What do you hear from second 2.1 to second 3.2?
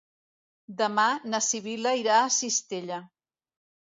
a Cistella.